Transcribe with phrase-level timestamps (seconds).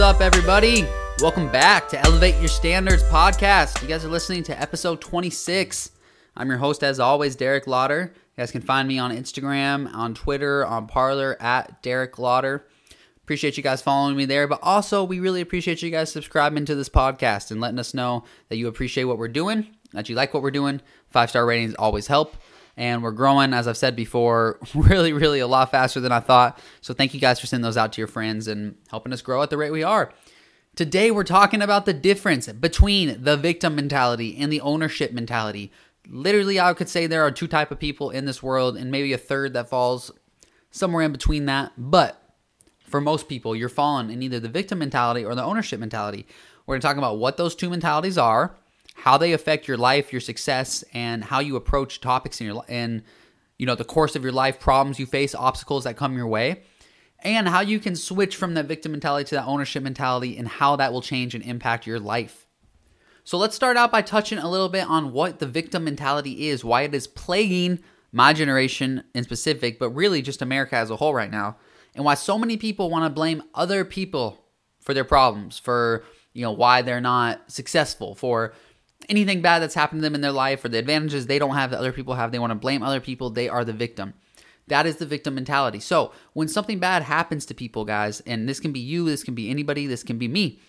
[0.00, 0.86] up, everybody?
[1.20, 3.82] Welcome back to Elevate Your Standards podcast.
[3.82, 5.90] You guys are listening to episode 26.
[6.36, 8.14] I'm your host, as always, Derek Lauder.
[8.14, 12.66] You guys can find me on Instagram, on Twitter, on Parler at Derek Lauder.
[13.22, 16.74] Appreciate you guys following me there, but also we really appreciate you guys subscribing to
[16.74, 20.32] this podcast and letting us know that you appreciate what we're doing, that you like
[20.32, 20.80] what we're doing.
[21.10, 22.36] Five star ratings always help
[22.76, 26.58] and we're growing as i've said before really really a lot faster than i thought.
[26.80, 29.42] So thank you guys for sending those out to your friends and helping us grow
[29.42, 30.12] at the rate we are.
[30.76, 35.72] Today we're talking about the difference between the victim mentality and the ownership mentality.
[36.08, 39.12] Literally i could say there are two type of people in this world and maybe
[39.12, 40.10] a third that falls
[40.70, 41.72] somewhere in between that.
[41.76, 42.22] But
[42.86, 46.26] for most people you're falling in either the victim mentality or the ownership mentality.
[46.66, 48.56] We're going to talk about what those two mentalities are
[49.00, 53.02] how they affect your life, your success, and how you approach topics in your in
[53.58, 56.62] you know the course of your life, problems you face, obstacles that come your way,
[57.20, 60.76] and how you can switch from that victim mentality to that ownership mentality, and how
[60.76, 62.46] that will change and impact your life.
[63.24, 66.64] So let's start out by touching a little bit on what the victim mentality is,
[66.64, 67.80] why it is plaguing
[68.12, 71.56] my generation in specific, but really just America as a whole right now,
[71.94, 74.44] and why so many people want to blame other people
[74.80, 78.52] for their problems, for you know why they're not successful, for
[79.08, 81.70] anything bad that's happened to them in their life or the advantages they don't have
[81.70, 83.30] that other people have, they want to blame other people.
[83.30, 84.14] They are the victim.
[84.68, 85.80] That is the victim mentality.
[85.80, 89.34] So when something bad happens to people, guys, and this can be you, this can
[89.34, 90.60] be anybody, this can be me,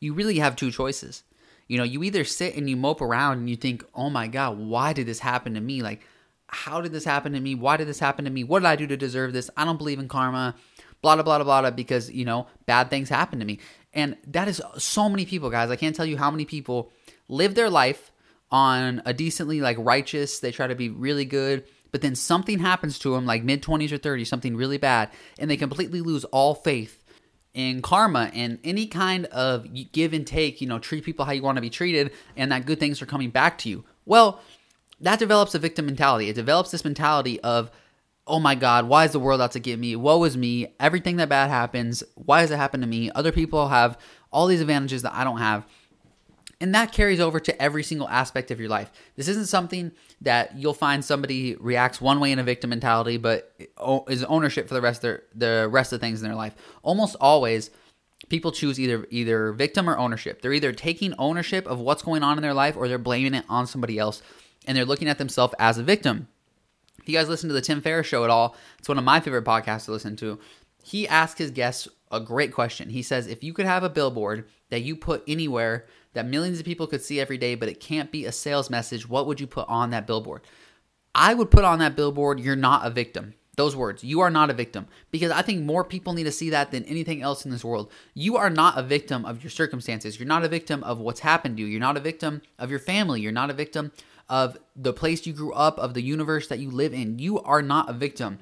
[0.00, 1.22] you really have two choices.
[1.68, 4.58] You know, you either sit and you mope around and you think, oh my God,
[4.58, 5.82] why did this happen to me?
[5.82, 6.00] Like,
[6.46, 7.54] how did this happen to me?
[7.54, 8.44] Why did this happen to me?
[8.44, 9.50] What did I do to deserve this?
[9.56, 10.54] I don't believe in karma,
[11.00, 13.58] blah, blah, blah, blah, because, you know, bad things happen to me.
[13.94, 15.70] And that is so many people, guys.
[15.70, 16.92] I can't tell you how many people
[17.28, 18.10] live their life
[18.50, 22.98] on a decently like righteous, they try to be really good, but then something happens
[23.00, 26.54] to them like mid 20s or 30s, something really bad, and they completely lose all
[26.54, 27.02] faith
[27.54, 31.42] in karma and any kind of give and take, you know, treat people how you
[31.42, 33.84] want to be treated and that good things are coming back to you.
[34.06, 34.40] Well,
[35.00, 36.28] that develops a victim mentality.
[36.28, 37.70] It develops this mentality of,
[38.26, 39.96] oh my God, why is the world out to get me?
[39.96, 40.74] Woe is me.
[40.80, 43.10] Everything that bad happens, why does it happen to me?
[43.10, 43.98] Other people have
[44.30, 45.66] all these advantages that I don't have.
[46.62, 48.92] And that carries over to every single aspect of your life.
[49.16, 49.90] This isn't something
[50.20, 53.52] that you'll find somebody reacts one way in a victim mentality, but
[54.06, 56.54] is ownership for the rest of their, the rest of things in their life.
[56.84, 57.70] Almost always,
[58.28, 60.40] people choose either either victim or ownership.
[60.40, 63.44] They're either taking ownership of what's going on in their life, or they're blaming it
[63.48, 64.22] on somebody else,
[64.64, 66.28] and they're looking at themselves as a victim.
[67.00, 69.18] If you guys listen to the Tim Ferriss show at all, it's one of my
[69.18, 70.38] favorite podcasts to listen to.
[70.84, 72.90] He asks his guests a great question.
[72.90, 75.84] He says, if you could have a billboard that you put anywhere
[76.14, 79.06] that millions of people could see every day, but it can't be a sales message,
[79.06, 80.40] what would you put on that billboard?
[81.14, 83.34] I would put on that billboard, you're not a victim.
[83.58, 84.86] Those words, you are not a victim.
[85.10, 87.92] Because I think more people need to see that than anything else in this world.
[88.14, 90.18] You are not a victim of your circumstances.
[90.18, 91.68] You're not a victim of what's happened to you.
[91.68, 93.20] You're not a victim of your family.
[93.20, 93.92] You're not a victim
[94.30, 97.18] of the place you grew up, of the universe that you live in.
[97.18, 98.38] You are not a victim.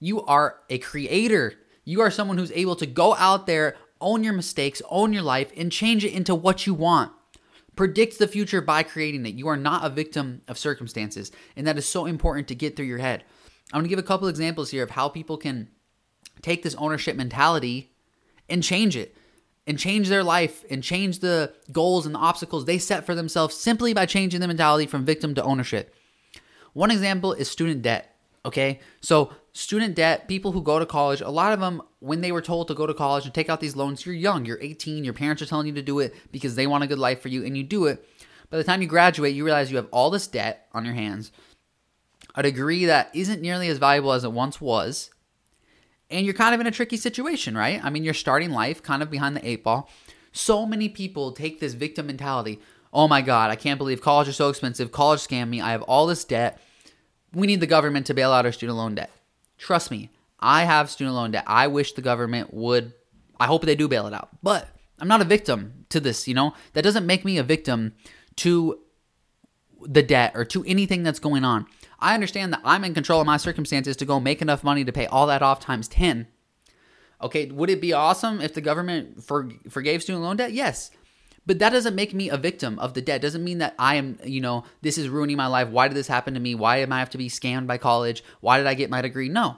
[0.00, 1.54] You are a creator.
[1.84, 5.52] You are someone who's able to go out there, own your mistakes, own your life,
[5.56, 7.12] and change it into what you want.
[7.76, 9.34] Predict the future by creating it.
[9.34, 12.86] You are not a victim of circumstances, and that is so important to get through
[12.86, 13.24] your head.
[13.72, 15.68] I'm to give a couple examples here of how people can
[16.42, 17.92] take this ownership mentality
[18.48, 19.16] and change it
[19.66, 23.54] and change their life and change the goals and the obstacles they set for themselves
[23.54, 25.94] simply by changing the mentality from victim to ownership.
[26.72, 28.17] One example is student debt.
[28.48, 28.80] Okay.
[29.02, 32.40] So, student debt, people who go to college, a lot of them, when they were
[32.40, 35.12] told to go to college and take out these loans, you're young, you're 18, your
[35.12, 37.44] parents are telling you to do it because they want a good life for you,
[37.44, 38.02] and you do it.
[38.48, 41.30] By the time you graduate, you realize you have all this debt on your hands,
[42.34, 45.10] a degree that isn't nearly as valuable as it once was,
[46.08, 47.84] and you're kind of in a tricky situation, right?
[47.84, 49.90] I mean, you're starting life kind of behind the eight ball.
[50.32, 52.60] So many people take this victim mentality.
[52.94, 54.90] Oh my God, I can't believe college is so expensive.
[54.90, 55.60] College scammed me.
[55.60, 56.58] I have all this debt
[57.32, 59.10] we need the government to bail out our student loan debt.
[59.58, 60.10] Trust me,
[60.40, 61.44] I have student loan debt.
[61.46, 62.92] I wish the government would,
[63.38, 64.28] I hope they do bail it out.
[64.42, 66.54] But I'm not a victim to this, you know?
[66.72, 67.94] That doesn't make me a victim
[68.36, 68.78] to
[69.82, 71.66] the debt or to anything that's going on.
[72.00, 74.92] I understand that I'm in control of my circumstances to go make enough money to
[74.92, 76.26] pay all that off times 10.
[77.20, 80.52] Okay, would it be awesome if the government for, forgave student loan debt?
[80.52, 80.90] Yes.
[81.48, 83.22] But that doesn't make me a victim of the debt.
[83.22, 85.68] Doesn't mean that I am, you know, this is ruining my life.
[85.68, 86.54] Why did this happen to me?
[86.54, 88.22] Why am I have to be scammed by college?
[88.42, 89.30] Why did I get my degree?
[89.30, 89.56] No.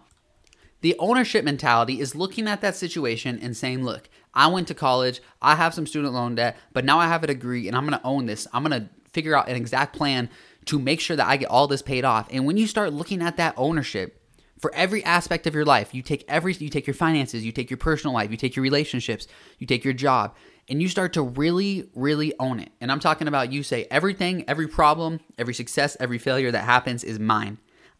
[0.82, 5.20] The ownership mentality is looking at that situation and saying, look, I went to college,
[5.42, 8.00] I have some student loan debt, but now I have a degree and I'm to
[8.04, 8.46] own this.
[8.52, 10.31] I'm to figure out an exact plan
[10.66, 12.28] to make sure that I get all this paid off.
[12.31, 14.19] And when you start looking at that ownership
[14.60, 15.94] for every aspect of your life.
[15.94, 18.62] You take every you take your finances, you take your personal life, you take your
[18.62, 19.26] relationships,
[19.58, 20.36] you take your job,
[20.68, 22.70] and you start to really really own it.
[22.80, 27.02] And I'm talking about you say everything, every problem, every success, every failure that happens
[27.02, 27.58] is mine.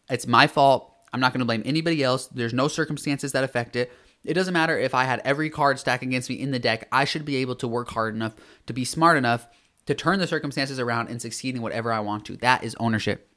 [0.09, 0.93] It's my fault.
[1.13, 2.27] I'm not going to blame anybody else.
[2.27, 3.91] There's no circumstances that affect it.
[4.23, 6.87] It doesn't matter if I had every card stacked against me in the deck.
[6.91, 8.35] I should be able to work hard enough
[8.67, 9.47] to be smart enough
[9.87, 12.37] to turn the circumstances around and succeed in whatever I want to.
[12.37, 13.27] That is ownership.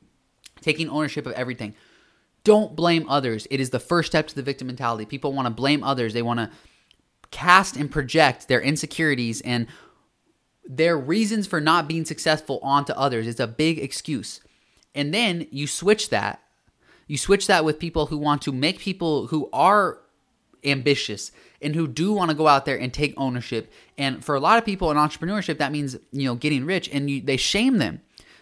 [0.61, 1.75] Taking ownership of everything.
[2.45, 3.47] Don't blame others.
[3.51, 5.07] It is the first step to the victim mentality.
[5.07, 6.13] People want to blame others.
[6.13, 6.51] They want to
[7.31, 9.67] cast and project their insecurities and
[10.65, 13.27] their reasons for not being successful onto others.
[13.27, 14.41] It's a big excuse.
[14.95, 16.41] And then you switch that.
[17.07, 19.99] You switch that with people who want to make people who are
[20.65, 23.73] ambitious and who do want to go out there and take ownership.
[23.99, 27.11] And for a lot of people in entrepreneurship, that means, you know, getting rich and
[27.11, 28.01] you, they shame them.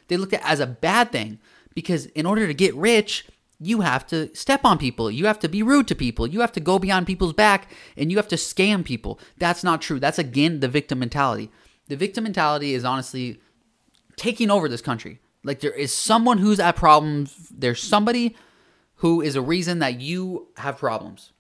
[0.09, 1.39] They look at as a bad thing
[1.75, 3.27] because in order to get rich,
[3.63, 5.11] you have to step on people.
[5.11, 6.27] You have to be rude to people.
[6.27, 9.21] You have to go beyond people's back and you have to scam people.
[9.39, 10.01] That's not true.
[10.01, 11.51] That's again the victim mentality.
[11.89, 13.41] The victim mentality is honestly
[14.17, 15.21] taking over this country.
[15.45, 17.49] Like there is someone who's at problems.
[17.51, 18.37] There's somebody
[18.97, 21.33] who is a reason that you have problems.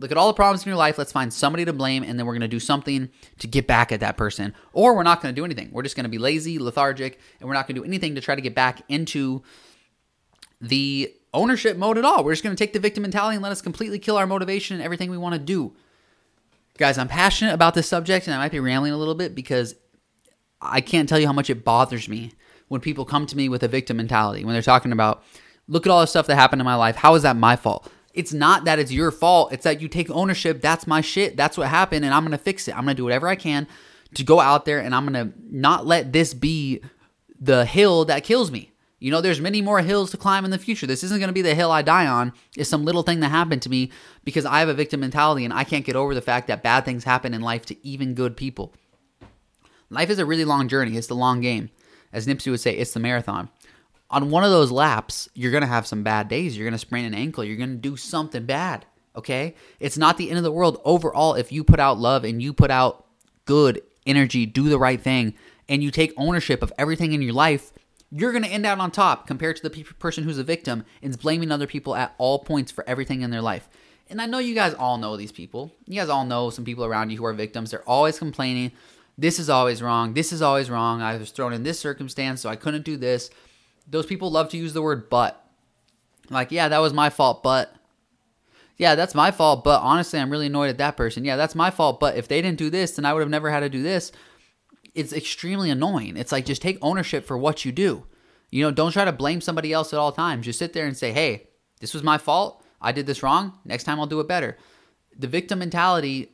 [0.00, 0.96] Look at all the problems in your life.
[0.96, 3.08] Let's find somebody to blame, and then we're going to do something
[3.40, 4.54] to get back at that person.
[4.72, 5.70] Or we're not going to do anything.
[5.72, 8.20] We're just going to be lazy, lethargic, and we're not going to do anything to
[8.20, 9.42] try to get back into
[10.60, 12.24] the ownership mode at all.
[12.24, 14.76] We're just going to take the victim mentality and let us completely kill our motivation
[14.76, 15.72] and everything we want to do.
[16.76, 19.74] Guys, I'm passionate about this subject and I might be rambling a little bit because
[20.60, 22.32] I can't tell you how much it bothers me
[22.68, 25.22] when people come to me with a victim mentality, when they're talking about,
[25.66, 26.96] look at all the stuff that happened in my life.
[26.96, 27.90] How is that my fault?
[28.14, 29.52] It's not that it's your fault.
[29.52, 30.60] It's that you take ownership.
[30.60, 31.36] That's my shit.
[31.36, 32.76] That's what happened and I'm going to fix it.
[32.76, 33.66] I'm going to do whatever I can
[34.14, 36.80] to go out there and I'm going to not let this be
[37.40, 38.72] the hill that kills me.
[39.00, 40.86] You know, there's many more hills to climb in the future.
[40.86, 42.32] This isn't going to be the hill I die on.
[42.56, 43.92] It's some little thing that happened to me
[44.24, 46.84] because I have a victim mentality and I can't get over the fact that bad
[46.84, 48.74] things happen in life to even good people.
[49.88, 50.96] Life is a really long journey.
[50.96, 51.70] It's the long game.
[52.12, 53.50] As Nipsey would say, it's the marathon.
[54.10, 56.56] On one of those laps, you're going to have some bad days.
[56.56, 57.44] You're going to sprain an ankle.
[57.44, 58.84] You're going to do something bad.
[59.14, 59.54] Okay?
[59.78, 62.52] It's not the end of the world overall if you put out love and you
[62.52, 63.06] put out
[63.44, 65.34] good energy, do the right thing,
[65.68, 67.72] and you take ownership of everything in your life
[68.10, 70.84] you're going to end out on top compared to the pe- person who's a victim
[71.02, 73.68] and is blaming other people at all points for everything in their life.
[74.08, 75.72] And I know you guys all know these people.
[75.86, 77.70] You guys all know some people around you who are victims.
[77.70, 78.72] They're always complaining.
[79.18, 80.14] This is always wrong.
[80.14, 81.02] This is always wrong.
[81.02, 83.30] I was thrown in this circumstance, so I couldn't do this.
[83.86, 85.44] Those people love to use the word but.
[86.30, 87.74] Like, yeah, that was my fault, but.
[88.78, 91.24] Yeah, that's my fault, but honestly, I'm really annoyed at that person.
[91.24, 93.50] Yeah, that's my fault, but if they didn't do this, then I would have never
[93.50, 94.12] had to do this
[94.98, 96.16] it's extremely annoying.
[96.16, 98.04] It's like just take ownership for what you do.
[98.50, 100.44] You know, don't try to blame somebody else at all times.
[100.44, 101.48] Just sit there and say, "Hey,
[101.80, 102.64] this was my fault.
[102.80, 103.58] I did this wrong.
[103.64, 104.58] Next time I'll do it better."
[105.16, 106.32] The victim mentality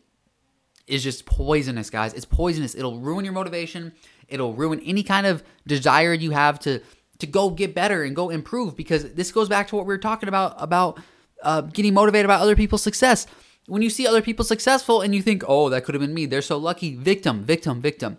[0.86, 2.14] is just poisonous, guys.
[2.14, 2.74] It's poisonous.
[2.74, 3.92] It'll ruin your motivation.
[4.28, 6.80] It'll ruin any kind of desire you have to
[7.18, 9.98] to go get better and go improve because this goes back to what we were
[9.98, 11.00] talking about about
[11.42, 13.26] uh, getting motivated about other people's success.
[13.66, 16.24] When you see other people successful and you think, "Oh, that could have been me,"
[16.24, 16.96] they're so lucky.
[16.96, 18.18] Victim, victim, victim.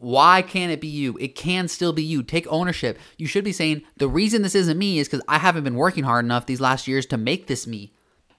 [0.00, 1.16] Why can't it be you?
[1.20, 2.22] It can still be you.
[2.22, 2.98] Take ownership.
[3.16, 6.04] You should be saying, the reason this isn't me is because I haven't been working
[6.04, 7.92] hard enough these last years to make this me.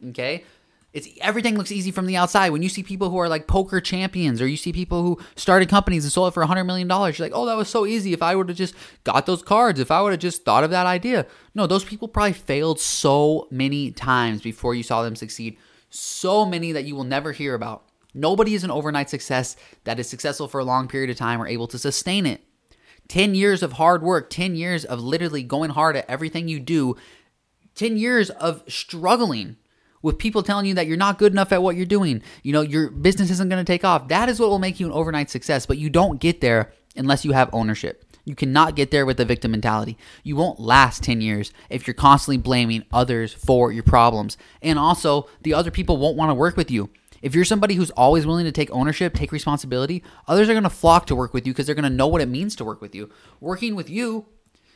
[0.07, 0.45] Okay?
[0.93, 2.49] It's everything looks easy from the outside.
[2.49, 5.69] When you see people who are like poker champions, or you see people who started
[5.69, 8.13] companies and sold it for $100 million, you're like, oh, that was so easy.
[8.13, 8.73] If I would have just
[9.03, 11.27] got those cards, if I would have just thought of that idea.
[11.53, 15.57] No, those people probably failed so many times before you saw them succeed.
[15.89, 17.88] So many that you will never hear about.
[18.13, 21.47] Nobody is an overnight success that is successful for a long period of time or
[21.47, 22.41] able to sustain it.
[23.07, 26.95] 10 years of hard work, 10 years of literally going hard at everything you do,
[27.75, 29.57] 10 years of struggling
[30.01, 32.21] with people telling you that you're not good enough at what you're doing.
[32.43, 34.07] You know, your business isn't going to take off.
[34.07, 37.25] That is what will make you an overnight success, but you don't get there unless
[37.25, 38.05] you have ownership.
[38.25, 39.97] You cannot get there with the victim mentality.
[40.23, 44.37] You won't last 10 years if you're constantly blaming others for your problems.
[44.61, 46.89] And also, the other people won't want to work with you.
[47.21, 50.69] If you're somebody who's always willing to take ownership, take responsibility, others are going to
[50.69, 52.81] flock to work with you because they're going to know what it means to work
[52.81, 53.09] with you.
[53.39, 54.25] Working with you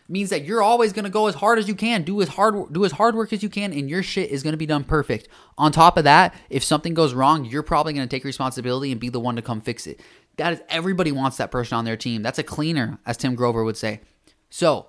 [0.09, 2.73] means that you're always going to go as hard as you can, do as hard
[2.73, 4.83] do as hard work as you can and your shit is going to be done
[4.83, 5.27] perfect.
[5.57, 8.99] On top of that, if something goes wrong, you're probably going to take responsibility and
[8.99, 9.99] be the one to come fix it.
[10.37, 12.21] That is everybody wants that person on their team.
[12.23, 14.01] That's a cleaner, as Tim Grover would say.
[14.49, 14.87] So,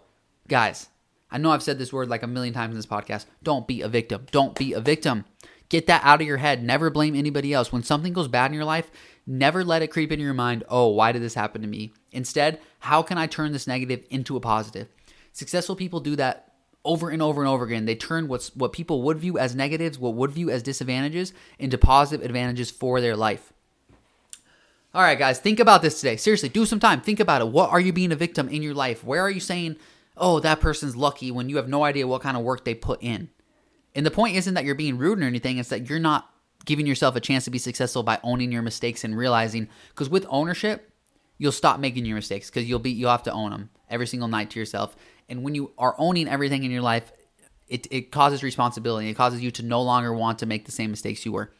[0.49, 0.88] guys,
[1.30, 3.26] I know I've said this word like a million times in this podcast.
[3.42, 4.26] Don't be a victim.
[4.30, 5.25] Don't be a victim.
[5.68, 6.62] Get that out of your head.
[6.62, 7.73] Never blame anybody else.
[7.73, 8.90] When something goes bad in your life,
[9.26, 11.92] never let it creep into your mind, oh, why did this happen to me?
[12.12, 14.88] Instead, how can I turn this negative into a positive?
[15.33, 16.52] Successful people do that
[16.85, 17.87] over and over and over again.
[17.87, 21.78] They turn what's what people would view as negatives, what would view as disadvantages, into
[21.78, 23.52] positive advantages for their life.
[24.94, 26.16] All right, guys, think about this today.
[26.16, 27.00] Seriously, do some time.
[27.00, 27.49] Think about it.
[27.49, 29.02] What are you being a victim in your life?
[29.02, 29.76] Where are you saying,
[30.16, 33.02] oh, that person's lucky when you have no idea what kind of work they put
[33.02, 33.30] in?
[33.94, 36.30] And the point isn't that you're being rude or anything, it's that you're not
[36.64, 40.26] giving yourself a chance to be successful by owning your mistakes and realizing because with
[40.28, 40.90] ownership,
[41.38, 44.28] you'll stop making your mistakes because you'll be you'll have to own them every single
[44.28, 44.96] night to yourself.
[45.28, 47.12] And when you are owning everything in your life,
[47.68, 49.08] it, it causes responsibility.
[49.08, 51.52] It causes you to no longer want to make the same mistakes you were.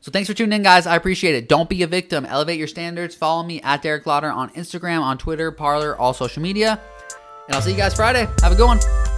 [0.00, 0.86] So thanks for tuning in, guys.
[0.86, 1.48] I appreciate it.
[1.48, 2.26] Don't be a victim.
[2.26, 3.14] Elevate your standards.
[3.14, 6.78] Follow me at Derek Lauder on Instagram, on Twitter, Parler, all social media.
[7.46, 8.28] And I'll see you guys Friday.
[8.42, 9.13] Have a good one.